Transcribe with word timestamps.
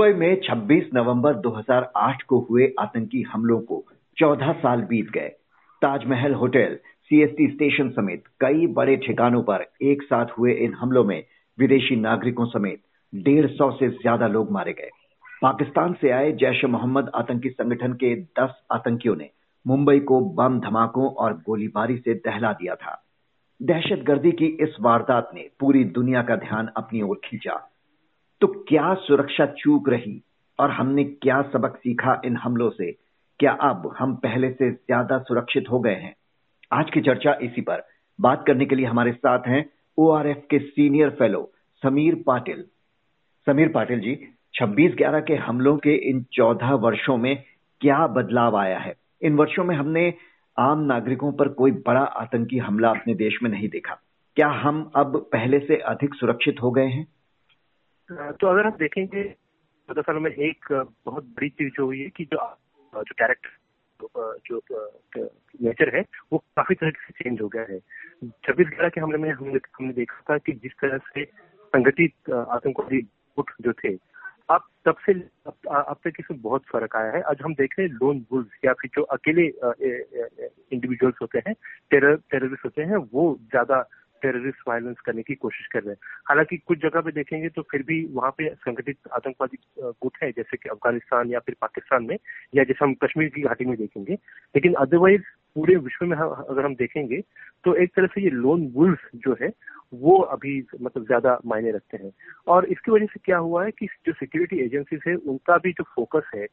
मुंबई 0.00 0.18
में 0.18 0.40
26 0.40 0.84
नवंबर 0.94 1.34
2008 1.36 2.22
को 2.22 2.38
हुए 2.40 2.66
आतंकी 2.80 3.20
हमलों 3.22 3.58
को 3.60 3.82
14 4.16 4.52
साल 4.52 4.82
बीत 4.82 5.10
गए। 5.10 5.28
ताजमहल 5.82 6.34
होटल 6.34 6.76
सीएसटी 7.10 7.48
स्टेशन 7.48 7.88
समेत 7.88 8.22
कई 8.40 8.66
बड़े 8.66 8.96
ठिकानों 8.96 9.42
पर 9.42 9.66
एक 9.82 10.02
साथ 10.02 10.26
हुए 10.38 10.52
इन 10.54 10.74
हमलों 10.74 11.04
में 11.04 11.22
विदेशी 11.58 11.96
नागरिकों 11.96 12.46
समेत 12.46 12.82
डेढ़ 13.12 13.46
सौ 13.46 13.70
से 13.70 13.88
ज़्यादा 13.88 14.26
लोग 14.26 14.52
मारे 14.52 14.72
गए। 14.72 14.88
पाकिस्तान 15.42 15.92
से 15.92 16.10
आए 16.10 16.32
जैश 16.32 16.64
मोहम्मद 16.64 17.10
आतंकी 17.14 17.48
संगठन 17.48 17.92
के 17.92 18.14
10 18.40 18.54
आतंकियों 18.72 19.16
ने 19.16 19.30
मुंबई 19.66 20.00
को 20.00 20.20
बम 20.34 20.60
धमाकों 20.60 21.10
और 21.14 21.34
गोलीबारी 21.46 21.96
से 21.96 22.14
दहला 22.14 22.52
दिया 22.52 22.74
था। 22.74 23.00
दहशतगर्दी 23.62 24.32
की 24.32 24.46
इस 24.60 24.76
वारदात 24.80 25.30
ने 25.34 25.48
पूरी 25.60 25.84
दुनिया 25.84 26.22
का 26.22 26.36
ध्यान 26.36 26.70
अपनी 26.76 27.02
ओर 27.02 27.20
खींचा। 27.24 27.66
तो 28.40 28.46
क्या 28.46 28.94
सुरक्षा 28.94 29.46
चूक 29.46 29.88
रही 29.88 30.22
और 30.58 30.70
हमने 30.70 31.04
क्या 31.04 31.42
सबक 31.42 31.76
सीखा 31.76 32.22
इन 32.24 32.36
हमलों 32.36 32.70
से? 32.70 32.92
क्या 33.40 33.52
अब 33.52 33.94
हम 33.98 34.14
पहले 34.14 34.50
से 34.50 34.70
ज़्यादा 34.70 35.18
सुरक्षित 35.18 35.64
हो 35.70 35.80
गए 35.80 35.94
हैं? 35.94 36.16
आज 36.72 36.90
की 36.90 37.00
चर्चा 37.00 37.38
इसी 37.42 37.60
पर। 37.60 37.82
बात 38.20 38.44
करने 38.46 38.66
के 38.66 38.74
लिए 38.74 38.86
हमारे 38.86 39.12
साथ 39.12 39.38
हैं 39.46 39.70
ओआरएफ 39.98 40.42
के 40.50 40.58
सीनियर 40.58 41.10
फेलो 41.10 41.52
समीर 41.82 42.24
पाटिल। 42.26 42.64
समीर 43.46 43.68
पाटिल 43.68 44.00
जी 44.00 44.18
26 44.54 44.96
ग्यारह 44.96 45.20
के 45.20 45.34
हमलों 45.34 45.76
के 45.76 45.94
इन 46.10 46.26
14 46.32 46.72
वर्षों 46.72 47.16
में 47.16 47.44
क्या 47.80 48.06
बदलाव 48.06 48.56
आया 48.56 48.78
है? 48.78 48.94
इन 49.22 49.36
वर्षों 49.36 49.64
में 49.64 49.76
हमने 49.76 50.14
आम 50.58 50.78
नागरिकों 50.78 51.32
पर 51.32 51.48
कोई 51.48 51.70
बड़ा 51.70 52.00
आतंकी 52.00 52.58
हमला 52.58 52.90
अपने 52.90 53.14
देश 53.14 53.38
में 53.42 53.50
नहीं 53.50 53.68
देखा। 53.68 53.98
क्या 54.36 54.48
हम 54.48 54.90
अब 54.96 55.28
पहले 55.32 55.58
से 55.58 55.76
अधिक 55.76 56.14
सुरक्षित 56.14 56.56
हो 56.62 56.70
गए 56.70 56.86
हैं? 56.86 57.06
तो 58.10 58.46
अगर 58.46 58.66
हम 58.66 58.76
देखेंगे 58.78 59.22
चौदह 59.24 60.02
सालों 60.02 60.20
में 60.20 60.30
एक 60.30 60.72
बहुत 61.06 61.24
बड़ी 61.24 61.48
चीज़ 61.48 61.68
जो 61.76 61.84
हुई 61.86 62.00
है 62.00 62.08
कि 62.10 62.24
जो 62.24 62.38
जो 62.92 63.14
कैरेक्टर 63.18 63.58
जो 64.46 64.60
नेचर 65.62 65.94
है, 65.96 66.04
वो 66.32 66.38
काफ़ी 66.56 66.74
तरह 66.74 66.90
से 66.90 67.12
चेंज 67.22 67.40
हो 67.40 67.48
गया 67.48 67.62
है। 67.70 67.78
छब्बीस 68.46 68.68
ग्यारह 68.68 68.88
के 68.88 69.00
हमले 69.00 69.18
में 69.18 69.30
हमने 69.30 69.60
हमने 69.78 69.92
देखा 69.92 70.22
था 70.30 70.38
कि 70.38 70.52
जिस 70.62 70.72
तरह 70.82 70.98
से 71.08 71.24
संगठित 71.24 72.30
आतंकवादी 72.30 73.00
गुट 73.36 73.50
जो 73.62 73.72
थे, 73.72 73.94
अब 74.50 74.62
तब 74.86 74.96
से, 75.06 75.12
अब 75.46 75.96
तक 76.04 76.12
इसमें 76.20 76.40
बहुत 76.42 76.62
फ़र्क 76.72 76.96
आया 76.96 77.12
है। 77.12 77.20
आज 77.30 77.42
हम 77.42 77.54
देख 77.54 77.74
रहे 77.78 77.86
हैं 77.88 77.94
लोन 77.94 78.20
बुल्स 78.30 78.58
या 78.64 78.72
फिर 78.80 78.90
जो 78.94 79.02
अकेले 79.16 79.46
इंडिविजुअल्स 79.46 81.18
होते 81.22 81.42
हैं 81.46 81.54
टेरर 81.90 82.16
टेररिस्ट 82.30 82.64
होते 82.64 82.82
हैं, 82.82 82.96
वो 82.96 83.36
ज़्यादा 83.40 83.82
टेररिस्ट 84.22 84.68
वायलेंस 84.68 85.00
करने 85.00 85.22
की 85.22 85.34
कोशिश 85.36 85.66
कर 85.66 85.82
रहे 85.82 85.90
हैं। 85.90 86.22
हालाँकि 86.28 86.56
कुछ 86.58 86.78
जगह 86.78 87.00
पे 87.00 87.12
देखेंगे 87.12 87.48
तो 87.48 87.62
फिर 87.70 87.82
भी 87.82 88.04
वहाँ 88.12 88.30
पे 88.38 88.48
संगठित 88.50 88.96
आतंकवादी 89.12 89.58
गुट 89.78 90.16
है, 90.22 90.30
जैसे 90.32 90.56
कि 90.56 90.68
अफ़गानिस्तान 90.68 91.30
या 91.30 91.38
फिर 91.38 91.56
पाकिस्तान 91.60 92.04
में, 92.04 92.16
या 92.54 92.64
जैसे 92.64 92.84
हम 92.84 92.94
कश्मीर 93.04 93.28
की 93.28 93.42
घाटी 93.42 93.64
में 93.64 93.76
देखेंगे। 93.76 94.14
लेकिन 94.14 94.74
अदरवाइज़ 94.80 95.22
पूरे 95.56 95.76
विश्व 95.78 96.04
में 96.06 96.16
अगर 96.16 96.64
हम 96.64 96.74
देखेंगे 96.74 97.20
तो 97.64 97.74
एक 97.74 97.90
तरह 97.96 98.06
से 98.06 98.22
ये 98.22 98.30
लोन 98.30 98.66
वुल्फ 98.74 99.08
जो 99.16 99.36
है, 99.40 99.52
वो 99.94 100.16
अभी 100.16 100.62
मतलब 100.82 101.04
ज़्यादा 101.06 101.38
मायने 101.46 101.70
रखते 101.70 101.96
हैं। 101.96 102.10
और 102.46 102.64
इसकी 102.66 102.92
वजह 102.92 103.06
से 103.06 103.20
क्या 103.24 103.38
हुआ 103.38 103.64
है 103.64 103.70
कि 103.70 103.86
जो 104.06 104.12
सिक्योरिटी 104.12 104.60
एजेंसीज 104.64 105.00
है, 105.06 105.14
उनका 105.14 105.56
भी 105.56 105.72
जो 105.72 105.84
फोकस 105.86 106.30
है 106.34 106.46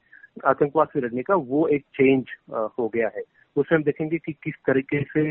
आतंकवाद 0.45 0.87
से 0.87 1.01
लड़ने 1.01 1.23
का, 1.23 1.35
वो 1.35 1.67
एक 1.67 1.83
चेंज 1.95 2.25
हो 2.49 2.87
गया 2.87 3.11
है। 3.15 3.23
उसमें 3.57 3.77
हम 3.77 3.83
देखेंगे 3.83 4.17
कि 4.17 4.31
किस 4.43 4.53
तरीके 4.67 5.01
से 5.03 5.21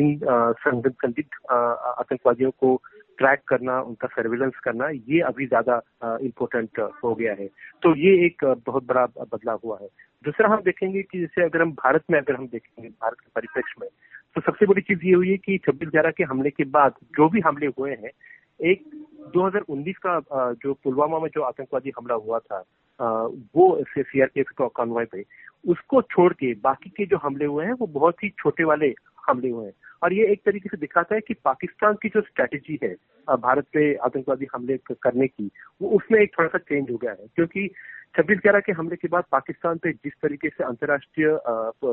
इन 0.00 0.18
संदिग्ध 0.58 1.32
आतंकवादियों 1.50 2.50
को 2.50 2.74
ट्रैक 3.18 3.40
करना, 3.48 3.80
उनका 3.80 4.08
सर्विलेंस 4.08 4.58
करना, 4.64 4.88
ये 4.88 5.20
अभी 5.20 5.46
ज़्यादा 5.46 5.80
इम्पोर्टेंट 6.22 6.80
हो 7.04 7.14
गया 7.14 7.32
है। 7.32 7.46
तो 7.82 7.94
ये 7.96 8.12
एक 8.26 8.44
बहुत 8.66 8.86
बड़ा 8.86 9.04
बदलाव 9.06 9.60
हुआ 9.64 9.78
है। 9.82 9.88
दूसरा 10.24 10.48
हम 10.48 10.62
देखेंगे 10.62 11.02
कि 11.02 11.20
जैसे 11.20 11.44
अगर 11.44 11.62
हम 11.62 11.72
भारत 11.74 12.04
में 12.10 12.18
अगर 12.18 12.34
हम 12.34 12.46
देखेंगे, 12.48 12.88
भारत 12.88 13.20
के 13.20 13.30
परिप्रेक्ष्य 13.34 13.80
में 13.80 13.88
तो 14.36 14.40
सबसे 14.40 14.66
बड़ी 14.66 14.82
चीज़ 14.82 15.04
ये 15.04 15.12
हुई 15.14 15.30
है 15.30 15.36
कि 15.36 15.58
छब्बीस 15.58 15.88
ग्यारह 15.88 16.10
के 16.10 16.24
हमले 16.24 16.50
के 16.50 16.64
बाद 16.70 16.94
जो 17.16 17.28
भी 17.28 17.40
हमले 17.40 17.66
हुए 17.78 17.90
हैं, 17.92 18.10
एक 18.60 18.82
2019 19.34 19.98
का 20.06 20.20
जो 20.62 20.74
पुलवामा 20.84 21.18
में 21.18 21.28
जो 21.34 21.42
आतंकवादी 21.42 21.92
हमला 21.98 22.14
हुआ 22.14 22.38
था 22.38 22.64
वो 23.00 23.66
सीआरपीएफ 23.88 24.46
कॉन्वॉय 24.60 25.04
पे, 25.04 25.24
उसको 25.68 26.02
छोड़ 26.02 26.32
के 26.32 26.52
बाकी 26.54 26.90
के 26.90 27.06
जो 27.06 27.16
हमले 27.16 27.44
हुए 27.44 27.64
हैं, 27.64 27.72
वो 27.72 27.86
बहुत 27.86 28.24
ही 28.24 28.28
छोटे 28.38 28.64
वाले 28.64 28.94
हमले 29.28 29.48
हुए 29.50 29.66
हैं। 29.66 29.72
और 30.02 30.12
ये 30.12 30.26
एक 30.32 30.42
तरीके 30.46 30.68
से 30.68 30.76
दिखाता 30.76 31.14
है 31.14 31.20
कि 31.20 31.34
पाकिस्तान 31.34 31.94
की 32.02 32.08
जो 32.08 32.20
स्ट्रैटेजी 32.20 32.78
है 32.82 32.94
भारत 33.28 33.66
पे 33.72 33.94
आतंकवादी 33.94 34.46
हमले 34.54 34.76
करने 34.90 35.26
की, 35.26 35.50
वो 35.82 35.90
उसमें 35.96 36.20
एक 36.20 36.38
थोड़ा 36.38 36.48
सा 36.48 36.58
चेंज 36.58 36.90
हो 36.90 36.96
गया 36.96 37.10
है। 37.10 37.26
क्योंकि 37.36 37.70
छब्बीस 38.14 38.38
ग्यारह 38.42 38.60
के 38.60 38.72
हमले 38.72 38.96
के 38.96 39.08
बाद 39.08 39.24
पाकिस्तान 39.32 39.78
पे 39.78 39.92
जिस 39.92 40.12
तरीके 40.22 40.48
से 40.48 40.64
अंतर्राष्ट्रीय 40.64 41.26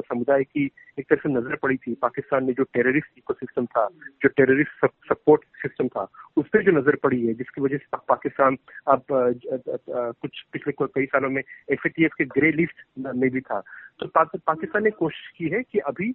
समुदाय 0.10 0.44
की 0.44 0.66
एक 1.00 1.06
तरह 1.10 1.20
से 1.24 1.30
नज़र 1.30 1.56
पड़ी 1.64 1.78
थी, 1.78 1.94
पाकिस्तान 2.02 2.44
में 2.44 2.54
जो 2.54 2.64
टेररिस्ट 2.74 3.18
इकोसिस्टम 3.18 3.66
था, 3.66 3.88
जो 4.24 4.30
टेररिस्ट 4.30 4.86
सपोर्ट 5.10 5.44
सिस्टम 5.62 5.88
था, 5.88 6.08
उस 6.38 6.48
पर 6.54 6.64
जो 6.64 6.72
नज़र 6.72 6.96
पड़ी 7.04 7.26
है, 7.26 7.34
जिसकी 7.34 7.62
वजह 7.62 7.78
से 7.78 7.98
पाकिस्तान 8.08 8.58
अब 8.88 9.04
कुछ 9.12 10.42
पिछले 10.54 10.74
कई 10.82 11.06
सालों 11.06 11.30
में 11.30 11.42
एफएटीएफ 11.42 12.14
के 12.18 12.26
ग्रे 12.34 12.52
लिस्ट 12.52 12.84
में 12.98 13.30
भी 13.30 13.42
था। 13.42 13.62
तो 14.00 14.08
पाकिस्तान 14.16 14.84
ने 14.84 14.92
कोशिश 14.92 15.32
की 15.38 15.50
है 15.50 15.64
कि 15.64 15.80
अभी 15.94 16.14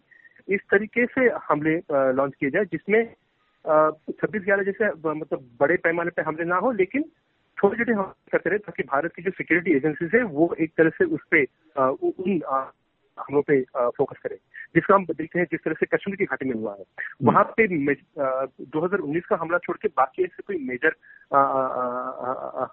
इस 0.49 0.61
तरीके 0.71 1.07
से 1.07 1.29
हमले 1.49 1.77
लॉन्च 2.13 2.35
किए 2.41 2.51
जाए, 2.51 2.65
जिसमें 2.65 3.05
छब्बीस 3.65 4.43
ग्यारह 4.45 4.63
जैसे 4.65 4.93
मतलब 5.07 5.49
बड़े 5.61 5.77
पैमाने 5.85 6.11
पे 6.11 6.23
हमले 6.23 6.45
ना 6.45 6.57
हो, 6.57 6.71
लेकिन 6.73 7.05
छोटे 7.61 7.77
छोटे 7.77 7.93
हम 7.93 8.13
करते 8.33 8.51
रहे 8.51 8.59
ताकि 8.59 8.83
भारत 8.83 9.13
की 9.17 9.23
जो 9.23 9.31
सिक्योरिटी 9.31 9.77
एजेंसीज 9.77 10.15
है 10.15 10.23
वो 10.25 10.55
एक 10.61 10.73
तरह 10.79 10.91
से 10.91 11.05
उस 11.05 11.21
पर 11.35 11.89
उन 12.03 12.41
हमलों 13.19 13.43
पे 13.43 13.61
फोकस 13.97 14.19
करें। 14.23 14.37
जिसका 14.75 14.95
हम 14.95 15.05
देखते 15.05 15.39
हैं 15.39 15.47
जिस 15.51 15.61
तरह 15.61 15.75
से 15.75 15.87
कश्मीर 15.87 16.17
की 16.17 16.25
घाटी 16.25 16.47
में 16.49 16.55
हुआ 16.55 16.73
है। 16.73 16.81
हम्म। 16.81 17.27
वहाँ 17.27 17.45
पे 17.57 17.67
दो 17.67 18.81
हज़ार 18.81 19.01
उन्नीस 19.01 19.25
का 19.29 19.37
हमला 19.41 19.59
छोड़ 19.59 19.77
के 19.77 19.89
बाकी 19.89 20.23
ऐसे 20.25 20.43
कोई 20.47 20.57
मेजर 20.69 20.95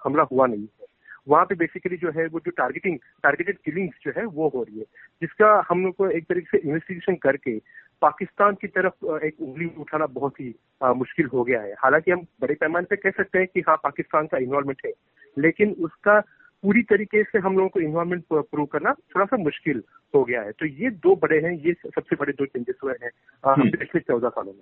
हमला 0.06 0.24
हुआ 0.32 0.48
नहीं 0.48 0.62
है। 0.62 0.86
वहाँ 1.28 1.46
पे 1.46 1.56
बेसिकली 1.56 1.98
जो 1.98 2.12
है 2.18 2.28
वो 2.28 2.40
जो 2.40 2.52
टारगेटिंग 2.58 2.98
टारगेटेड 3.24 3.58
किलिंग्स 3.66 3.96
जो 4.04 4.12
है 4.18 4.26
वो 4.26 4.48
हो 4.50 4.62
रही 4.64 4.80
है। 4.80 4.86
जिसका 5.22 5.50
हम 5.70 5.84
लोग 5.86 5.96
को 5.96 6.10
एक 6.10 6.26
तरीके 6.26 6.58
से 6.58 6.68
इन्वेस्टिगेशन 6.68 7.16
करके 7.24 7.58
पाकिस्तान 8.02 8.56
की 8.56 8.68
तरफ़ 8.68 9.06
एक 9.26 9.42
उंगली 9.42 9.72
उठाना 9.80 10.06
बहुत 10.06 10.40
ही 10.40 10.56
मुश्किल 10.84 11.26
हो 11.26 11.44
गया 11.44 11.62
है। 11.62 11.74
हालाँकि 11.74 12.12
हम 12.12 12.26
बड़े 12.42 12.56
पैमाने 12.56 12.86
पे 12.90 12.96
कह 12.96 13.10
सकते 13.10 13.40
हैं 13.40 13.48
कि 13.54 13.60
हाँ 13.60 13.76
पाकिस्तान 13.76 14.28
का 14.28 14.38
इन्वॉल्वमेंट 14.38 14.82
है। 14.86 14.92
लेकिन 15.38 15.76
उसका 15.80 16.20
पूरी 16.64 16.82
तरीके 16.82 17.24
से 17.24 17.40
हम 17.40 17.56
लोगों 17.56 17.70
को 17.70 17.80
इन्वॉल्वमेंट 17.80 18.24
प्रूव 18.34 18.66
करना 18.66 18.94
थोड़ा 18.94 19.26
सा 19.26 19.38
मुश्किल 19.38 19.84
हो 20.16 20.24
गया 20.24 20.42
है। 20.42 20.52
तो 20.52 20.66
ये 20.66 20.90
दो 20.90 21.16
बड़े 21.16 21.40
हैं 21.40 21.52
ये 21.52 21.74
सबसे 21.74 22.16
बड़े 22.16 22.34
दो 22.34 22.46
चेंजेस 22.46 22.76
हुए 22.84 22.94
हैं 23.04 23.12
हम्म। 23.46 23.70
पिछले 23.70 24.00
चौदह 24.00 24.30
सालों 24.30 24.54
में। 24.54 24.62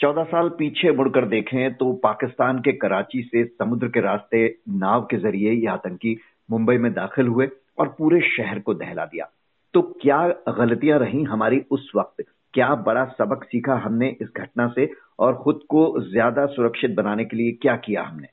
चौदह 0.00 0.24
साल 0.24 0.48
पीछे 0.48 0.92
मुड़कर 0.92 1.24
देखें 1.28 1.74
तो 1.74 1.92
पाकिस्तान 1.92 2.58
के 2.58 2.72
कराची 2.72 3.22
से 3.22 3.44
समुद्र 3.44 3.88
के 3.88 4.00
रास्ते 4.00 4.58
नाव 4.68 5.02
के 5.02 5.16
ज़रिए 5.16 5.52
ये 5.52 5.66
आतंकी 5.66 6.16
मुंबई 6.50 6.76
में 6.76 6.92
दाखिल 6.92 7.26
हुए 7.26 7.48
और 7.78 7.88
पूरे 7.98 8.20
शहर 8.20 8.58
को 8.58 8.74
दहला 8.74 9.04
दिया। 9.04 9.30
तो 9.74 9.82
क्या 9.82 10.28
गलतियाँ 10.48 10.98
रही 10.98 11.22
हमारी 11.22 11.60
उस 11.70 11.92
वक्त? 11.96 12.24
क्या 12.54 12.74
बड़ा 12.86 13.04
सबक 13.18 13.44
सीखा 13.44 13.74
हमने 13.78 14.08
इस 14.22 14.28
घटना 14.36 14.66
से 14.68 14.88
और 15.18 15.34
खुद 15.36 15.60
को 15.68 15.82
ज़्यादा 16.02 16.46
सुरक्षित 16.48 16.94
बनाने 16.94 17.24
के 17.24 17.36
लिए 17.36 17.52
क्या 17.62 17.76
किया 17.78 18.02
हमने? 18.02 18.28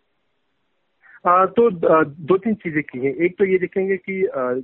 आ, 1.25 1.45
तो 1.45 1.69
दो 1.71 2.37
तीन 2.37 2.53
चीज़ें 2.55 2.81
की 2.83 2.99
हैं। 2.99 3.13
एक 3.15 3.37
तो 3.37 3.45
ये 3.45 3.57
देखेंगे 3.57 3.97
कि 3.99 4.15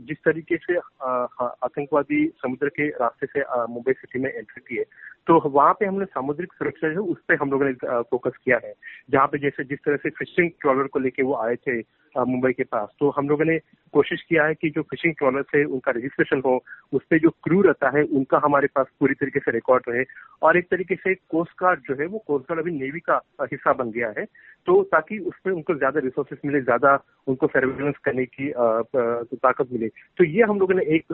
जिस 0.08 0.18
तरीके 0.26 0.58
से 0.58 0.78
आतंकवादी 0.78 2.26
समुद्र 2.38 2.70
के 2.70 2.88
रास्ते 2.90 3.28
से 3.28 3.44
मुंबई 3.70 3.94
सिटी 3.94 4.20
में 4.20 4.30
एंट्री 4.30 4.62
की 4.68 4.78
है 4.78 4.84
तो 5.28 5.40
वहाँ 5.50 5.74
पे 5.74 5.86
हमने 5.86 6.06
सामुद्रिक 6.06 6.54
सुरक्षा 6.54 6.94
जो 6.94 7.04
उस 7.06 7.18
पर 7.30 7.36
हम 7.42 7.52
लोगों 7.52 7.66
ने 7.66 8.02
फोकस 8.04 8.38
किया 8.44 8.60
है। 8.64 8.74
जहाँ 9.10 9.28
पे 9.28 9.38
जैसे 9.40 9.64
जिस 9.64 9.80
तरह 9.80 9.98
से 9.98 10.10
फिशिंग 10.10 10.50
ट्रॉलर 10.62 10.88
को 10.88 11.00
लेके 11.00 11.24
वो 11.24 11.36
आए 11.38 11.56
थे 11.56 11.82
मुंबई 12.18 12.52
के 12.54 12.64
पास। 12.64 12.90
तो 13.00 13.10
हम 13.10 13.30
लोगों 13.30 13.46
ने 13.46 13.58
कोशिश 13.94 14.22
किया 14.22 14.46
है 14.46 14.54
कि 14.54 14.70
जो 14.70 14.82
फिशिंग 14.82 15.14
ट्रॉलर 15.18 15.44
है, 15.56 15.64
उनका 15.66 15.92
रजिस्ट्रेशन 15.92 16.42
हो, 16.46 16.56
उस 16.94 17.02
पर 17.12 17.20
जो 17.20 17.30
क्रू 17.44 17.62
रहता 17.62 17.90
है, 17.98 18.04
उनका 18.04 18.42
हमारे 18.44 18.68
पास 18.76 18.88
पूरी 19.00 19.14
तरीके 19.14 19.40
से 19.40 19.52
रिकॉर्ड 19.52 19.84
रहे। 19.90 20.04
और 20.42 20.58
एक 20.58 20.68
तरीके 20.72 20.96
से 20.96 21.14
कोस्ट 21.16 21.54
गार्ड 21.62 21.80
जो 21.88 21.96
है, 22.02 22.06
वो 22.08 22.24
कोस्ट 22.28 22.50
गार्ड 22.50 22.62
अभी 22.62 22.72
नेवी 22.72 23.00
का 23.00 23.22
हिस्सा 23.42 23.74
बन 23.74 23.92
गया 23.92 24.14
है। 24.18 24.26
तो 24.68 24.82
ताकि 24.84 25.18
उसमें 25.20 25.54
उनको 25.54 25.74
ज़्यादा 25.76 26.00
रिसोर्सेस 26.00 26.40
मिले, 26.46 26.62
ज़्यादा 26.62 26.94
उनको 27.28 27.48
सर्वेलेंस 27.48 27.96
करने 28.04 28.26
की 28.26 28.52
ताकत 28.96 29.72
मिले। 29.72 29.88
तो 30.18 30.24
ये 30.24 30.44
हम 30.44 30.60
लोगों 30.60 30.76
ने 30.76 30.84
एक 30.96 31.14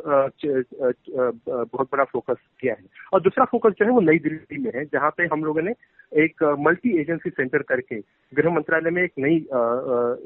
बहुत 1.09 1.87
बड़ा 1.91 2.03
फोकस 2.03 2.37
किया 2.61 2.73
है। 2.73 2.85
और 3.13 3.21
दूसरा 3.21 3.45
फोकस 3.45 3.73
जो 3.79 3.85
है, 3.85 3.91
वो 3.91 4.01
नई 4.01 4.19
दिल्ली 4.19 4.57
में 4.57 4.71
है, 4.75 4.85
जहाँ 4.85 5.09
पे 5.17 5.25
हम 5.33 5.43
लोगों 5.43 5.61
ने 5.61 5.73
एक 6.11 6.43
मल्टी 6.59 6.97
एजेंसी 6.99 7.29
सेंटर 7.29 7.61
करके 7.63 7.99
गृह 8.33 8.53
मंत्रालय 8.53 8.89
में 8.89 9.01
एक 9.03 9.11
नई 9.19 9.35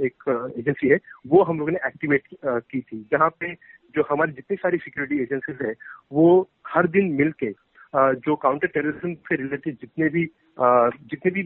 एक 0.08 0.30
एजेंसी 0.64 0.88
है, 0.90 1.00
वो 1.28 1.44
हम 1.44 1.60
लोगों 1.60 1.72
ने 1.72 1.88
एक्टिवेट 1.88 2.28
की 2.46 2.80
थी। 2.82 3.06
जहाँ 3.12 3.30
पे 3.40 3.54
जो 3.96 4.08
हमारी 4.10 4.32
जितनी 4.32 4.58
सारी 4.58 4.78
सिक्योरिटी 4.80 5.22
एजेंसीज 5.24 5.58
है, 5.62 5.74
वो 6.12 6.50
हर 6.68 6.88
दिन 6.90 7.12
मिलके 7.20 7.52
जो 7.94 8.36
काउंटर 8.36 8.68
टेररिज्म 8.68 9.14
से 9.28 9.36
रिलेटेड 9.36 9.76
जितने 9.82 10.08
भी 10.10 10.26
जितने 10.60 11.32
भी 11.32 11.44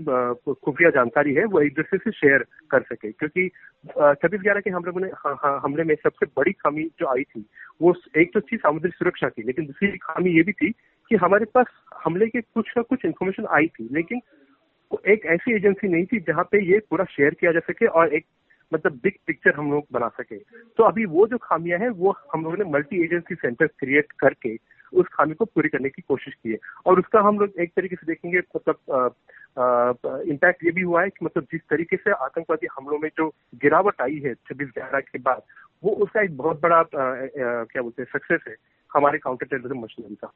खुफिया 0.64 0.90
जानकारी 0.90 1.34
है, 1.34 1.44
वो 1.46 1.60
एक 1.62 1.74
दूसरे 1.76 1.98
से 2.00 2.12
शेयर 2.12 2.46
कर 2.72 2.82
सके। 2.84 3.12
क्योंकि 3.12 3.48
छब्बीस 3.48 4.42
ग्यारह 4.42 4.60
के 4.60 4.70
हम 4.70 4.84
लोगों 4.86 5.02
ने 5.02 5.10
हमले 5.64 5.84
में 5.84 5.96
सबसे 5.96 6.26
बड़ी 6.38 6.52
खामी 6.54 6.84
जो 7.00 7.08
आई 7.08 7.24
थी, 7.26 7.46
वो 7.82 7.94
एक 8.18 8.34
तो 8.34 8.42
थी 8.42 8.58
सामुद्रिक 8.58 8.96
सुरक्षा 8.96 9.30
की, 9.30 9.44
लेकिन 9.44 9.66
दूसरी 9.66 9.98
खामी 9.98 10.36
ये 10.38 10.44
भी 10.44 10.52
थी 10.54 10.72
कि 11.12 11.16
हमारे 11.18 11.46
पास 11.54 11.66
हमले 12.06 12.28
के 12.28 12.42
कुछ 12.42 12.72
ना 12.78 12.84
कुछ 12.84 13.06
इन्फॉर्मेशन 13.06 13.46
आई 13.58 13.68
थी, 13.70 13.88
लेकिन 13.92 14.22
एक 15.08 15.26
ऐसी 15.26 15.56
एजेंसी 15.56 15.88
नहीं 15.88 16.06
थी 16.06 16.20
जहाँ 16.28 16.44
पे 16.52 16.64
ये 16.66 16.80
पूरा 16.90 17.06
शेयर 17.12 17.34
किया 17.40 17.52
जा 17.52 17.60
सके 17.68 17.86
और 17.88 18.14
एक 18.16 18.26
मतलब 18.74 19.00
बिग 19.04 19.14
पिक्चर 19.28 19.54
हम 19.56 19.72
लोग 19.72 19.86
बना 19.92 20.08
सके। 20.08 20.38
तो 20.78 20.84
अभी 20.84 21.06
वो 21.06 21.28
जो 21.28 21.38
खामियाँ 21.38 21.80
हैं 21.80 21.90
वो 21.90 22.16
हम 22.34 22.44
लोगों 22.44 22.58
ने 22.58 22.72
मल्टी 22.72 23.04
एजेंसी 23.04 23.36
सेंटर 23.36 23.68
क्रिएट 23.68 24.12
करके 24.20 24.56
उस 24.94 25.06
खामी 25.14 25.34
को 25.34 25.46
पूरी 25.46 25.70
करने 25.70 25.90
की 25.90 26.02
कोशिश 26.02 26.34
की 26.34 26.52
है। 26.52 26.58
और 26.86 27.00
उसका 27.00 27.22
हम 27.22 27.40
लोग 27.40 27.60
एक 27.60 27.72
तरीके 27.76 27.96
से 27.96 28.08
देखेंगे 28.08 28.40
मतलब 28.56 29.16
इम्पैक्ट 30.30 30.64
ये 30.64 30.72
भी 30.72 30.82
हुआ 30.82 31.02
है 31.04 31.10
कि 31.10 31.26
मतलब 31.26 31.44
जिस 31.44 31.62
तरीके 31.70 31.98
से 31.98 32.12
आतंकवादी 32.12 32.68
हमलों 32.78 33.00
में 33.00 33.10
जो 33.18 33.28
गिरावट 33.56 34.02
आई 34.02 34.20
है 34.26 34.34
छब्बीस 34.34 34.70
ग्यारह 34.74 35.00
के 35.00 35.20
बाद 35.20 35.42
वो 35.84 35.92
उसका 36.04 36.22
एक 36.22 36.38
बहुत 36.38 36.62
बड़ा 36.62 36.76
आ, 36.76 36.82
आ, 36.82 37.64
क्या 37.64 37.82
बोलते 37.82 38.02
हैं 38.02 38.10
सक्सेस 38.14 38.42
है 38.48 38.56
हमारे 38.94 39.18
काउंटर 39.18 39.46
टेररिज्म 39.46 39.80
मशीनरी 39.80 40.16
का। 40.16 40.32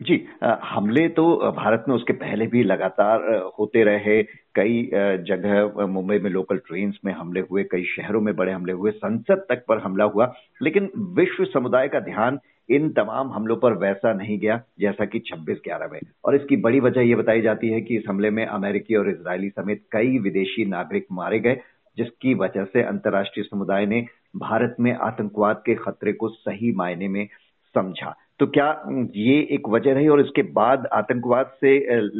जी 0.00 0.14
हमले 0.42 1.08
तो 1.08 1.24
भारत 1.56 1.84
में 1.88 1.94
उसके 1.94 2.12
पहले 2.12 2.46
भी 2.46 2.62
लगातार 2.64 3.24
होते 3.58 3.82
रहे। 3.84 4.22
कई 4.54 4.82
जगह 5.26 5.86
मुंबई 5.86 6.18
में 6.18 6.30
लोकल 6.30 6.58
ट्रेन्स 6.58 6.98
में 7.04 7.12
हमले 7.12 7.40
हुए, 7.40 7.64
कई 7.64 7.84
शहरों 7.86 8.20
में 8.20 8.34
बड़े 8.36 8.52
हमले 8.52 8.72
हुए, 8.72 8.90
संसद 8.90 9.44
तक 9.48 9.64
पर 9.68 9.78
हमला 9.78 10.04
हुआ। 10.04 10.32
लेकिन 10.62 10.90
विश्व 11.16 11.44
समुदाय 11.44 11.88
का 11.88 12.00
ध्यान 12.00 12.38
इन 12.68 12.88
तमाम 12.90 13.32
हमलों 13.32 13.56
पर 13.56 13.72
वैसा 13.72 14.12
नहीं 14.12 14.38
गया, 14.38 14.60
जैसा 14.80 15.04
कि 15.04 15.18
26 15.18 15.58
ग्यारह 15.64 15.88
में। 15.92 16.00
और 16.24 16.36
इसकी 16.36 16.56
बड़ी 16.56 16.80
वजह 16.80 17.00
यह 17.00 17.16
बताई 17.16 17.40
जाती 17.40 17.68
है 17.68 17.80
कि 17.80 17.96
इस 17.96 18.04
हमले 18.08 18.30
में 18.30 18.44
अमेरिकी 18.46 18.94
और 18.94 19.10
इसराइली 19.10 19.48
समेत 19.48 19.82
कई 19.92 20.18
विदेशी 20.18 20.64
नागरिक 20.64 21.06
मारे 21.12 21.40
गए, 21.40 21.60
जिसकी 21.98 22.34
वजह 22.34 22.64
से 22.64 22.82
अंतर्राष्ट्रीय 22.82 23.44
समुदाय 23.44 23.86
ने 23.86 24.04
भारत 24.36 24.76
में 24.80 24.92
आतंकवाद 24.94 25.62
के 25.66 25.74
खतरे 25.74 26.12
को 26.12 26.28
सही 26.28 26.72
मायने 26.72 27.08
में 27.08 27.26
समझा। 27.74 28.14
तो 28.40 28.46
क्या 28.46 28.68
ये 29.14 29.34
एक 29.50 29.68
वजह 29.68 29.94
रही 29.94 30.08
और 30.08 30.20
इसके 30.20 30.42
बाद 30.52 30.86
आतंकवाद 30.92 31.46
से 31.60 31.72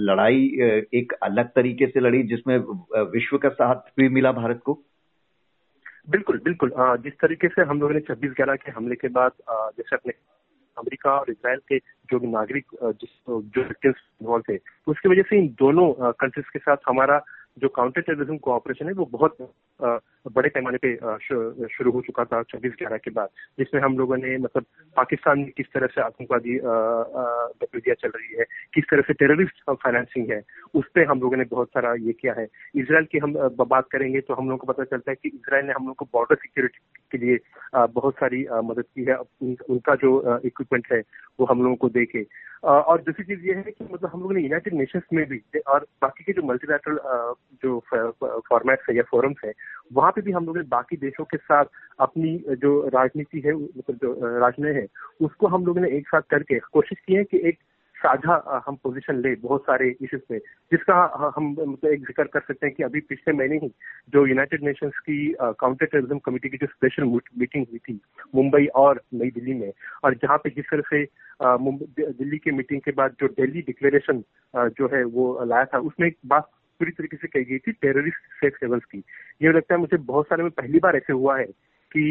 लड़ाई 0.06 0.43
एक 0.94 1.12
अलग 1.22 1.49
तरीके 1.49 1.87
से 1.87 2.00
लड़ी 2.00 2.22
जिसमें 2.22 2.56
विश्व 3.11 3.38
का 3.38 3.49
साथ 3.49 3.93
भी 3.96 4.08
मिला 4.08 4.32
भारत 4.32 4.61
को? 4.64 4.75
बिल्कुल 6.11 6.40
बिल्कुल। 6.44 6.72
जिस 6.78 7.12
तरीके 7.12 7.49
से 7.49 7.62
हम 7.62 7.81
लोगों 7.81 7.94
ने 7.94 8.00
छब्बीस 8.00 8.31
ग्यारह 8.31 8.55
के 8.55 8.70
हमले 8.70 8.94
के 8.94 9.08
बाद 9.08 9.32
जैसे 9.50 9.96
अपने 9.96 10.12
अमेरिका 10.78 11.11
और 11.12 11.31
इसराइल 11.31 11.58
के 11.69 11.78
जो 11.78 12.19
नागरिक 12.31 12.67
जो 13.34 13.62
इन्वॉल्व 13.62 14.43
थे, 14.49 14.58
उसकी 14.87 15.08
वजह 15.08 15.22
से 15.22 15.38
इन 15.38 15.49
दोनों 15.58 16.12
कंट्रीज़ 16.12 16.50
के 16.52 16.58
साथ 16.58 16.76
हमारा 16.88 17.19
जो 17.56 17.69
काउंटर 17.69 18.00
टेररिज्म 18.00 18.37
कोऑपरेशन 18.38 18.87
है, 18.87 18.93
वो 18.93 19.05
बहुत 19.12 19.37
बड़े 20.32 20.49
पैमाने 20.49 20.79
पे 20.85 20.94
शुरू 21.69 21.91
हो 21.91 22.00
चुका 22.02 22.25
था 22.25 22.43
छब्बीस 22.43 22.73
ग्यारह 22.79 22.97
के 22.97 23.11
बाद, 23.11 23.29
जिसमें 23.58 23.81
हम 23.82 23.97
लोगों 23.99 24.17
ने 24.17 24.37
मतलब 24.38 24.64
पाकिस्तान 24.97 25.38
में 25.38 25.50
किस 25.56 25.67
तरह 25.75 25.87
से 25.87 26.00
आतंकवादी 26.00 26.58
गतिविधियाँ 26.62 27.94
चल 28.00 28.11
रही 28.11 28.38
है, 28.38 28.44
किस 28.75 28.85
तरह 28.91 29.02
से 29.02 29.12
टेररिस्ट 29.14 29.62
फाइनेंसिंग 29.70 30.31
है, 30.31 30.41
उस 30.75 30.85
पर 30.94 31.06
हम 31.11 31.20
लोगों 31.20 31.37
ने 31.37 31.44
बहुत 31.50 31.69
सारा 31.69 31.94
ये 32.00 32.12
किया 32.12 32.35
है। 32.38 32.47
इसराइल 32.76 33.06
की 33.12 33.19
हम 33.19 33.32
बात 33.61 33.88
करेंगे 33.93 34.20
तो 34.20 34.35
हम 34.35 34.50
लोग 34.50 34.58
को 34.61 34.73
पता 34.73 34.85
चलता 34.85 35.11
है 35.11 35.17
कि 35.23 35.29
इसराइल 35.29 35.67
ने 35.67 35.73
हम 35.73 35.87
लोग 35.87 35.96
को 35.96 36.05
बॉर्डर 36.12 36.37
सिक्योरिटी 36.37 36.79
के 37.12 37.19
लिए 37.26 37.38
बहुत 37.75 38.14
सारी 38.14 38.46
मदद 38.64 38.85
की 38.85 39.05
है। 39.05 39.17
उनका 39.17 39.94
जो 39.96 40.38
इक्विपमेंट 40.38 40.93
है, 40.93 41.03
वो 41.41 41.46
हम 41.46 41.62
लोगों 41.62 41.76
को 41.76 41.88
दे 41.88 42.05
के 42.06 42.23
और 42.62 43.00
दूसरी 43.02 43.24
चीज़ 43.24 43.46
ये 43.46 43.54
है 43.54 43.62
कि 43.62 43.84
मतलब 43.84 44.10
हम 44.12 44.20
लोग 44.20 44.32
ने 44.32 44.40
यूनाइटेड 44.40 44.74
नेशंस 44.74 45.02
में 45.12 45.24
भी, 45.28 45.40
और 45.68 45.86
बाकी 46.02 46.24
के 46.24 46.32
जो 46.32 46.42
मल्टीलैटरल 46.42 46.98
जो 47.62 47.78
फॉर्मेट्स 48.48 48.86
है 48.90 48.96
या 48.96 49.02
फोरम्स 49.10 49.36
है, 49.44 49.52
वहाँ 49.92 50.10
पे 50.12 50.20
भी 50.20 50.32
हम 50.32 50.46
लोग 50.46 50.56
ने 50.56 50.62
बाकी 50.68 50.96
देशों 50.96 51.24
के 51.24 51.36
साथ 51.36 51.64
अपनी 52.00 52.36
जो 52.62 52.88
राजनीति 52.94 53.40
है 53.46 53.54
मतलब 53.54 53.96
जो 53.96 54.38
राजनय 54.38 54.72
है, 54.72 54.86
उसको 55.20 55.46
हम 55.46 55.66
लोगों 55.66 55.80
ने 55.80 55.90
एक 55.96 56.08
साथ 56.08 56.22
करके 56.30 56.58
कोशिश 56.72 56.98
की 57.06 57.14
है 57.14 57.24
कि 57.24 57.40
एक 57.48 57.58
साझा 58.00 58.62
हम 58.67 58.76
पोजीशन 58.85 59.17
ले 59.23 59.35
बहुत 59.41 59.62
सारे 59.62 59.88
इश्यूज़ 60.02 60.23
पे 60.29 60.38
जिसका 60.73 60.94
हम 61.37 61.49
मतलब 61.50 61.91
एक 61.91 62.00
ज़िक्र 62.00 62.25
कर 62.35 62.41
सकते 62.41 62.67
हैं 62.67 62.75
कि 62.75 62.82
अभी 62.82 63.00
पिछले 63.08 63.32
महीने 63.38 63.56
ही 63.62 63.69
जो 64.12 64.26
यूनाइटेड 64.26 64.62
नेशंस 64.64 64.99
की 65.08 65.19
काउंटर 65.41 65.87
टेररिज्म 65.87 66.19
कमेटी 66.25 66.49
की 66.49 66.56
जो 66.56 66.67
स्पेशल 66.67 67.05
मीटिंग 67.05 67.67
हुई 67.70 67.79
थी, 67.79 68.00
मुंबई 68.35 68.67
और 68.82 69.02
नई 69.14 69.31
दिल्ली 69.31 69.55
में, 69.55 69.73
और 70.05 70.14
जहाँ 70.23 70.38
पे 70.44 70.50
जिस 70.50 70.70
तरह 70.70 70.82
से 70.91 71.05
दिल्ली 72.12 72.38
की 72.38 72.50
मीटिंग 72.52 72.81
के 72.81 72.93
बाद 72.93 73.17
जो 73.20 73.29
दिल्ली 73.37 73.62
डिक्लेरेशन 73.62 74.23
जो 74.55 74.88
है 74.94 75.05
वो 75.05 75.44
लाया 75.44 75.64
था, 75.64 75.79
उसमें 75.79 76.08
एक 76.08 76.17
बात 76.26 76.50
पूरी 76.81 76.91
तरीके 76.93 77.17
से 77.17 77.29
कही 77.29 77.44
गई 77.44 77.58
थी 77.58 77.73
टेररिस्ट 77.73 78.32
सेफ़ 78.41 78.55
हेवंस 78.62 78.85
की। 78.85 79.03
ये 79.43 79.53
लगता 79.53 79.75
है 79.75 79.81
मुझे 79.81 79.96
बहुत 79.96 80.26
सारे 80.29 80.43
में 80.43 80.50
पहली 80.53 80.79
बार 80.79 80.96
ऐसे 80.96 81.12
हुआ 81.12 81.38
है 81.38 81.44
कि 81.93 82.03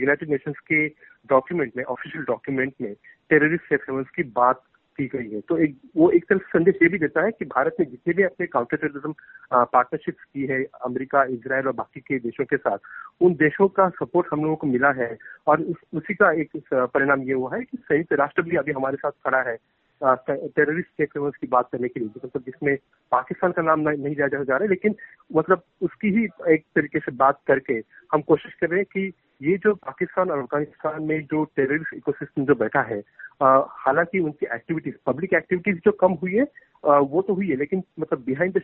यूनाइटेड 0.00 0.30
नेशंस 0.30 0.58
के 0.66 0.86
डॉक्यूमेंट 1.30 1.72
में 1.76 1.84
ऑफिशियल 1.84 2.24
डॉक्यूमेंट 2.24 2.72
में 2.82 2.92
टेररिस्ट 3.30 3.64
सेफ़ 3.64 3.90
हेवंस 3.90 4.10
की 4.16 4.22
बात 4.36 4.62
की 4.98 5.06
गई 5.06 5.28
है। 5.30 5.40
तो 5.40 5.56
एक 5.58 5.76
वो 5.96 6.10
एक 6.10 6.24
तरफ़ 6.28 6.42
संदेश 6.48 6.74
ये 6.82 6.88
भी 6.88 6.98
देता 6.98 7.24
है 7.24 7.30
कि 7.30 7.44
भारत 7.44 7.76
ने 7.80 7.86
जितने 7.86 8.14
भी 8.14 8.22
अपने 8.22 8.46
काउंटर 8.46 8.76
टेररिज्म 8.76 9.12
पार्टनरशिप 9.52 10.16
की 10.34 10.46
है 10.46 10.62
अमेरिका 10.84 11.24
इसराइल 11.34 11.66
और 11.66 11.72
बाकी 11.72 12.00
के 12.00 12.18
देशों 12.18 12.44
के 12.44 12.56
साथ 12.56 12.78
उन 13.20 13.34
देशों 13.34 13.68
का 13.68 13.88
सपोर्ट 13.88 14.26
हम 14.32 14.42
लोगों 14.42 14.56
को 14.56 14.66
मिला 14.66 14.90
है। 14.92 15.16
और 15.46 15.60
उस, 15.62 15.76
उसी 15.94 16.14
का 16.14 16.32
एक 16.32 16.50
परिणाम 16.72 17.22
ये 17.22 17.32
हुआ 17.32 17.54
है 17.56 17.62
कि 17.62 17.78
संयुक्त 17.82 18.12
राष्ट्र 18.12 18.42
भी 18.42 18.56
अभी 18.56 18.72
हमारे 18.72 18.96
साथ 18.96 19.10
खड़ा 19.10 19.42
है। 19.50 19.56
टेररिस्ट 20.02 20.88
टेक्नोलॉजी 20.98 21.38
की 21.40 21.46
बात 21.46 21.68
करने 21.72 21.88
के 21.88 22.00
लिए 22.00 22.08
मतलब 22.24 22.42
जिसमें 22.42 22.76
पाकिस्तान 23.12 23.52
का 23.52 23.62
नाम 23.62 23.80
नहीं 23.88 24.14
जाया 24.14 24.28
जा 24.28 24.42
रहा 24.42 24.62
है 24.62 24.68
लेकिन 24.68 24.94
मतलब 25.36 25.62
उसकी 25.82 26.08
ही 26.08 26.24
एक 26.54 26.64
तरीके 26.76 26.98
से 26.98 27.12
बात 27.16 27.38
करके 27.46 27.74
हम 28.12 28.22
कोशिश 28.22 28.54
कर 28.54 28.68
रहे 28.68 28.80
हैं 28.80 28.86
कि 28.92 29.12
ये 29.42 29.56
जो 29.58 29.74
पाकिस्तान 29.74 30.30
और 30.30 30.38
अफ़गानिस्तान 30.38 31.02
में 31.02 31.20
जो 31.30 31.44
टेररिस्ट 31.56 31.94
इकोसिस्टम 31.94 32.44
जो 32.46 32.54
बैठा 32.54 32.80
है 32.90 32.98
हालाँकि 33.42 34.18
उनकी 34.20 34.46
एक्टिविटीज़ 34.54 34.94
पब्लिक 35.06 35.32
एक्टिविटीज़ 35.34 35.78
जो 35.84 35.92
कम 36.00 36.12
हुई 36.22 36.34
है 36.34 36.46
आ, 36.84 36.98
वो 36.98 37.22
तो 37.22 37.34
हुई 37.34 37.48
है 37.48 37.56
लेकिन 37.56 37.82
मतलब 38.00 38.22
बिहाइंड 38.26 38.54
द 38.56 38.60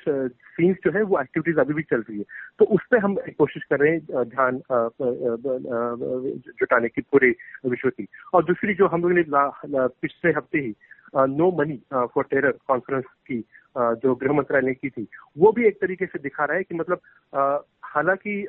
सीन्स 0.57 0.77
जो 0.85 0.91
है 0.97 1.03
वो 1.03 1.21
एक्टिविटीज़ 1.21 1.59
अभी 1.61 1.75
भी 1.75 1.83
चल 1.83 2.01
रही 2.01 2.19
है। 2.19 2.25
तो 2.59 2.65
उस 2.77 2.87
पर 2.91 2.99
हम 2.99 3.15
कोशिश 3.39 3.65
कर 3.71 3.81
रहे 3.81 3.93
हैं 3.93 4.25
ध्यान 4.29 4.61
जुटाने 6.61 6.89
की 6.89 7.01
पूरे 7.03 7.35
विश्व 7.67 7.91
की। 7.91 8.07
और 8.35 8.45
दूसरी 8.45 8.75
जो 8.75 8.87
हम 8.87 9.03
लोगों 9.03 9.15
ने 9.15 9.89
पिछले 10.03 10.33
हफ़्ते 10.33 10.59
ही 10.59 10.75
no 11.37 11.51
money 11.59 11.81
for 11.93 12.25
terror 12.31 12.59
conference 12.69 13.05
की 13.29 13.45
जो 13.77 14.15
गृह 14.15 14.33
मंत्रालय 14.33 14.75
की 14.75 14.91
थी 14.91 15.07
वो 15.39 15.53
भी 15.53 15.67
एक 15.67 15.81
तरीके 15.81 16.07
से 16.07 16.19
दिखा 16.19 16.45
रहा 16.45 16.57
है 16.57 16.63
कि 16.63 16.75
मतलब 16.75 17.65
हालाँकि 17.85 18.43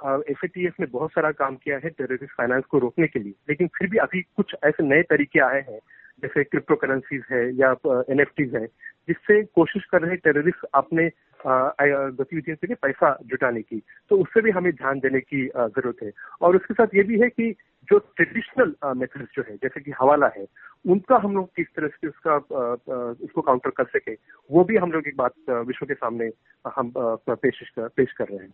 एफ़ 0.00 0.46
ने 0.80 0.86
बहुत 0.86 1.10
सारा 1.10 1.30
काम 1.32 1.56
किया 1.56 1.76
है 1.84 1.90
टेररिस्ट 1.90 2.36
फाइनेंस 2.36 2.64
को 2.64 2.78
रोकने 2.78 3.06
के 3.06 3.18
लिए, 3.18 3.34
लेकिन 3.48 3.68
फिर 3.78 3.88
भी 3.90 3.98
अभी 3.98 4.22
कुछ 4.22 4.54
ऐसे 4.64 4.82
नए 4.84 5.02
तरीके 5.02 5.40
आए 5.40 5.60
हैं, 5.68 5.78
जैसे 6.22 6.44
क्रिप्टो 6.44 6.74
करेंसीज 6.76 7.22
है 7.30 7.44
या 7.56 7.70
एन 8.10 8.20
है, 8.54 8.66
जिससे 9.08 9.42
कोशिश 9.44 9.84
कर 9.84 10.02
रहे 10.02 10.16
टेररिस्ट 10.16 10.66
अपने 10.74 11.10
गतिविधियों 11.46 12.56
के 12.56 12.66
लिए 12.66 12.76
पैसा 12.82 13.16
जुटाने 13.26 13.62
की। 13.62 13.82
तो 14.10 14.18
उससे 14.18 14.40
भी 14.42 14.50
हमें 14.50 14.72
ध्यान 14.72 15.00
देने 15.00 15.20
की 15.20 15.44
ज़रूरत 15.46 16.02
है। 16.02 16.10
और 16.42 16.56
उसके 16.56 16.74
साथ 16.74 16.94
ये 16.94 17.02
भी 17.02 17.20
है 17.20 17.28
कि 17.28 17.50
जो 17.88 17.98
ट्रेडिशनल 17.98 18.74
मेथड्स 18.96 19.28
जो 19.34 19.42
है, 19.48 19.56
जैसे 19.56 19.80
कि 19.80 19.92
हवाला 20.00 20.30
है, 20.36 20.46
उनका 20.84 21.16
हम 21.16 21.34
लोग 21.34 21.48
किस 21.56 21.66
तरह 21.76 21.88
से 21.88 22.08
उसका 22.08 22.36
उसको 22.36 23.40
काउंटर 23.40 23.70
कर 23.76 23.84
सके, 23.96 24.14
वो 24.50 24.64
भी 24.64 24.76
हम 24.76 24.92
लोग 24.92 25.08
एक 25.08 25.16
बात 25.16 25.50
विश्व 25.66 25.86
के 25.86 25.94
सामने 25.94 26.30
हम 26.76 26.92
पेश 26.96 27.70
कर 27.76 27.88
पेश 27.96 28.12
कर 28.12 28.28
रहे 28.28 28.38
हैं। 28.38 28.52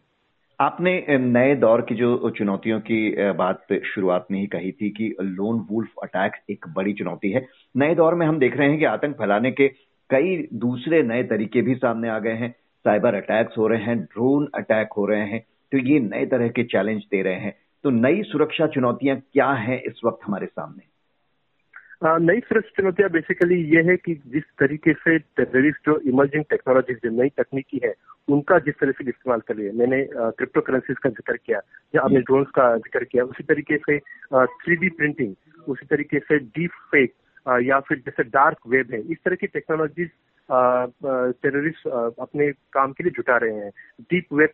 आपने 0.62 0.92
नए 1.10 1.54
दौर 1.56 1.80
की 1.82 1.94
जो 1.94 2.30
चुनौतियों 2.30 2.78
की 2.80 2.98
बात 3.34 3.72
शुरुआत 3.84 4.26
में 4.30 4.38
ही 4.40 4.46
कही 4.46 4.70
थी 4.72 4.90
कि 4.90 5.08
लोन 5.20 5.56
वुल्फ 5.70 6.02
अटैक 6.02 6.32
एक 6.50 6.66
बड़ी 6.76 6.92
चुनौती 6.92 7.30
है। 7.30 7.44
नए 7.74 7.94
दौर 7.94 8.14
में 8.14 8.26
हम 8.26 8.38
देख 8.38 8.56
रहे 8.56 8.68
हैं 8.68 8.78
कि 8.78 8.84
आतंक 8.84 9.16
फैलाने 9.16 9.50
के 9.52 9.68
कई 10.10 10.36
दूसरे 10.56 11.02
नए 11.02 11.22
तरीके 11.24 11.62
भी 11.62 11.74
सामने 11.74 12.08
आ 12.08 12.18
गए 12.18 12.34
हैं। 12.34 12.50
साइबर 12.84 13.14
अटैक्स 13.14 13.58
हो 13.58 13.66
रहे 13.68 13.82
हैं 13.82 13.98
ड्रोन 13.98 14.48
अटैक 14.54 14.92
हो 14.98 15.06
रहे 15.06 15.26
हैं 15.26 15.40
तो 15.72 15.78
ये 15.80 15.98
नए 16.00 16.26
तरह 16.26 16.48
के 16.50 16.64
चैलेंज 16.66 17.02
दे 17.10 17.22
रहे 17.22 17.40
हैं। 17.40 17.54
तो 17.84 17.90
नई 17.90 18.22
सुरक्षा 18.22 18.66
चुनौतियाँ 18.68 19.16
क्या 19.22 19.50
हैं 19.66 19.82
इस 19.82 20.00
वक्त 20.04 20.26
हमारे 20.26 20.46
सामने? 20.46 20.91
नई 22.02 22.40
सुरक्षा 22.40 22.70
चुनौतियाँ 22.76 23.08
बेसिकली 23.10 23.56
ये 23.74 23.82
है 23.88 23.96
कि 23.96 24.14
जिस 24.26 24.42
तरीके 24.58 24.92
से 24.92 25.18
टेररिस्ट 25.38 25.86
जो 25.86 25.98
इमर्जिंग 26.10 26.44
टेक्नोलॉजी 26.50 26.94
जो 26.94 27.10
नई 27.22 27.28
तकनीकी 27.38 27.80
है 27.84 27.92
उनका 28.28 28.58
जिस 28.58 28.74
तरह 28.80 28.92
से 28.92 29.04
इस्तेमाल 29.08 29.40
कर 29.48 29.56
लिया 29.56 29.72
मैंने 29.78 30.02
क्रिप्टो 30.12 30.60
करेंसीज 30.60 30.98
का 30.98 31.10
ज़िक्र 31.10 31.36
किया 31.36 31.60
या 31.94 32.02
आपने 32.02 32.20
ड्रोन्स 32.20 32.48
का 32.54 32.66
ज़िक्र 32.78 33.04
किया 33.04 33.24
उसी 33.24 33.44
तरीके 33.44 33.76
से 33.76 33.98
थ्री 34.34 34.88
प्रिंटिंग 34.88 35.34
उसी 35.68 35.86
तरीके 35.86 36.18
से 36.18 36.38
डीप 36.38 36.70
फेक 36.92 37.14
या 37.66 37.80
फिर 37.80 37.98
जैसे 38.06 38.22
डार्क 38.30 38.58
वेब 38.66 38.92
है 38.92 39.00
इस 39.12 39.18
तरह 39.24 39.34
की 39.36 39.46
टेक्नोलॉजीज़ 39.46 40.10
टेररिस्ट 41.42 41.88
अपने 41.88 42.50
काम 42.72 42.92
के 42.92 43.04
लिए 43.04 43.12
जुटा 43.16 43.36
रहे 43.36 43.54
हैं। 43.54 43.70
डीप 44.10 44.32
वेब 44.32 44.50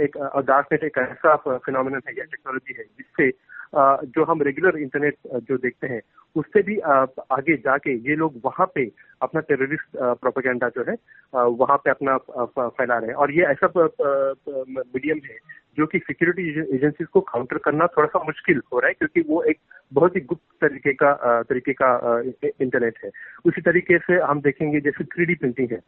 एक 0.00 0.16
डार्क 0.46 0.72
नेट 0.72 0.84
एक 0.84 0.98
ऐसा 0.98 1.36
फिनोमिनल 1.48 2.00
है 2.08 2.14
या 2.18 2.24
टेक्नोलॉजी 2.24 2.74
है 2.78 2.84
जिससे 2.84 3.30
जो 3.74 4.24
हम 4.24 4.42
रेगुलर 4.42 4.78
इंटरनेट 4.78 5.16
जो 5.42 5.56
देखते 5.58 5.86
हैं, 5.86 6.00
उससे 6.36 6.62
भी 6.62 6.78
आगे 6.78 7.56
जाके 7.58 7.94
ये 8.08 8.16
लोग 8.16 8.40
वहाँ 8.44 8.66
पे 8.74 8.90
अपना 9.22 9.40
टेररिस्ट 9.42 9.96
प्रोपेगेंडा 9.96 10.68
जो 10.68 10.84
है 10.88 10.96
वहाँ 11.32 11.76
पे 11.84 11.90
अपना 11.90 12.16
फैला 12.58 12.98
रहे 12.98 13.08
हैं। 13.08 13.14
और 13.14 13.32
ये 13.32 13.44
ऐसा 13.46 13.66
मीडियम 13.68 15.20
है 15.24 15.38
जो 15.78 15.86
कि 15.86 15.98
सिक्योरिटी 15.98 16.48
एजेंसीज 16.76 17.06
को 17.06 17.20
काउंटर 17.22 17.58
करना 17.64 17.86
थोड़ा 17.86 18.08
सा 18.08 18.22
मुश्किल 18.26 18.60
हो 18.72 18.80
रहा 18.80 18.88
है, 18.88 18.94
क्योंकि 18.94 19.20
वो 19.28 19.42
एक 19.42 19.58
बहुत 19.92 20.16
ही 20.16 20.20
गुप्त 20.22 20.42
तरीके 20.60 20.92
का 20.94 21.42
तरीके 21.42 21.72
का 21.72 22.20
इंटरनेट 22.44 22.98
है। 23.04 23.10
उसी 23.44 23.60
तरीके 23.60 23.98
से 23.98 24.18
हम 24.20 24.40
देखेंगे, 24.40 24.80
जैसे 24.80 25.04
थ्री 25.04 25.34
प्रिंटिंग 25.34 25.68
है। 25.72 25.80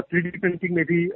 थ्री 0.00 0.30
प्रिंटिंग 0.30 0.74
में 0.76 0.84
भी 0.84 1.06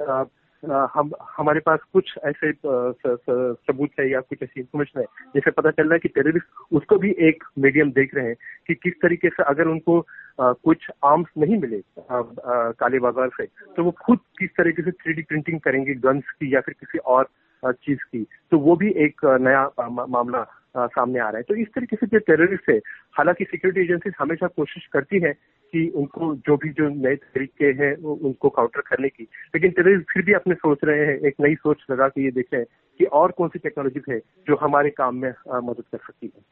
हम, 0.63 1.11
हमारे 1.37 1.61
पास 1.61 1.81
कुछ 1.93 2.13
ऐसे 2.27 2.53
सबूत 2.57 3.91
है 4.01 4.09
या 4.11 4.21
कुछ 4.21 4.39
ऐसी 4.43 4.61
इन्फॉर्मेशन 4.61 5.01
है, 5.01 5.07
जिससे 5.35 5.51
पता 5.51 5.71
चल 5.71 5.85
रहा 5.85 5.93
है 5.93 5.99
कि 5.99 6.09
टेररिस्ट 6.09 6.73
उसको 6.73 6.97
भी 6.99 7.11
एक 7.29 7.45
मीडियम 7.59 7.91
देख 7.93 8.15
रहे 8.15 8.27
हैं 8.27 8.35
कि 8.69 8.75
किस 8.75 8.95
तरीके 9.03 9.29
से 9.29 9.43
अगर 9.45 9.69
उनको 9.69 10.01
कुछ 10.41 10.87
आर्म्स 11.05 11.29
नहीं 11.39 11.59
मिले 11.61 11.81
काले 12.11 12.99
बाज़ार 12.99 13.31
से 13.37 13.47
तो 13.77 13.85
वो 13.85 13.91
खुद 14.05 14.19
किस 14.39 14.51
तरीके 14.59 14.83
से 14.83 14.91
थ्री 14.93 15.23
प्रिंटिंग 15.23 15.61
करेंगे 15.61 15.95
गन्स 16.07 16.31
की 16.33 16.55
या 16.55 16.61
फिर 16.61 16.75
किसी 16.81 16.99
और 16.99 17.29
चीज़ 17.63 17.99
की 18.13 18.27
तो 18.51 18.59
वो 18.59 18.77
भी 18.77 18.91
एक 19.05 19.25
नया 19.41 19.65
मामला 19.81 20.45
सामने 20.77 21.19
आ 21.19 21.29
रहा 21.29 21.37
है। 21.37 21.43
तो 21.43 21.55
इस 21.55 21.69
तरीके 21.75 21.97
से 21.97 22.07
जो 22.07 22.19
टेररिस्ट 22.19 22.69
है, 22.71 22.77
हालाँकि 23.13 23.45
सिक्योरिटी 23.45 23.81
एजेंसी 23.81 24.11
हमेशा 24.19 24.47
कोशिश 24.47 24.87
करती 24.93 25.21
है 25.21 25.33
कि 25.73 25.89
उनको 25.89 26.35
जो 26.37 26.57
भी 26.57 26.69
जो 26.69 26.89
नए 26.89 27.17
तरीके 27.17 27.67
हैं 27.83 27.95
उनको 27.97 28.49
काउंटर 28.49 28.81
करने 28.81 29.09
की। 29.09 29.23
लेकिन 29.23 29.71
टेररिस्ट 29.71 30.13
फिर 30.13 30.23
भी 30.23 30.33
अपने 30.33 30.55
सोच 30.55 30.79
रहे 30.85 31.07
हैं, 31.07 31.19
एक 31.19 31.35
नई 31.41 31.55
सोच 31.55 31.85
लगा 31.91 32.09
के 32.09 32.25
ये 32.25 32.31
देख 32.31 32.47
कि 33.01 33.05
और 33.05 33.33
कौन 33.33 33.49
सी 33.49 33.59
टेक्नोलॉजी 33.59 34.01
है 34.11 34.19
जो 34.19 34.57
हमारे 34.57 34.91
काम 34.91 35.17
में 35.17 35.31
मदद 35.51 35.85
कर 35.93 35.99
सकती 35.99 36.27
है। 36.27 36.43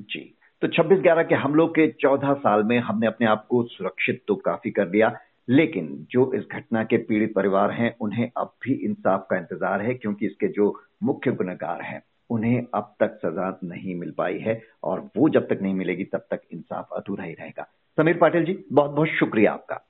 जी। 0.00 0.34
तो 0.62 0.68
26 0.68 1.00
ग्यारह 1.00 1.22
के 1.22 1.34
हमलों 1.34 1.66
के 1.68 1.86
14 1.92 2.34
साल 2.34 2.62
में 2.62 2.78
हमने 2.78 3.06
अपने 3.06 3.26
आप 3.26 3.46
को 3.50 3.62
सुरक्षित 3.62 4.22
तो 4.28 4.34
काफ़ी 4.34 4.70
कर 4.70 4.88
लिया, 4.88 5.18
लेकिन 5.48 6.06
जो 6.10 6.32
इस 6.32 6.44
घटना 6.52 6.84
के 6.84 6.96
पीड़ित 6.96 7.34
परिवार 7.34 7.70
हैं, 7.70 7.96
उन्हें 8.00 8.30
अब 8.36 8.52
भी 8.62 8.72
इंसाफ 8.72 9.26
का 9.30 9.36
इंतज़ार 9.36 9.80
है, 9.80 9.94
क्योंकि 9.94 10.26
इसके 10.26 10.48
जो 10.48 10.82
मुख्य 11.02 11.32
गुनहगार 11.32 11.82
हैं, 11.82 12.02
उन्हें 12.30 12.66
अब 12.74 12.94
तक 13.00 13.18
सजा 13.22 13.58
नहीं 13.64 13.94
मिल 13.94 14.10
पाई 14.10 14.38
है, 14.38 14.62
और 14.82 15.10
वो 15.16 15.28
जब 15.28 15.48
तक 15.48 15.58
नहीं 15.62 15.74
मिलेगी, 15.74 16.04
तब 16.04 16.26
तक 16.30 16.40
इंसाफ 16.52 16.88
अधूरा 16.92 17.24
ही 17.24 17.32
रहेगा। 17.32 17.66
समीर 17.96 18.16
पाटिल 18.16 18.44
जी 18.44 18.64
बहुत 18.72 18.90
बहुत 18.90 19.08
शुक्रिया 19.08 19.52
आपका। 19.52 19.82